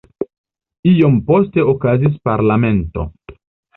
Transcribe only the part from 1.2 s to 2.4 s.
poste okazis